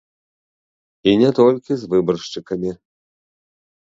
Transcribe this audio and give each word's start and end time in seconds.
І 1.11 1.13
не 1.23 1.29
толькі 1.39 1.71
з 1.81 1.93
выбаршчыкамі. 1.93 2.71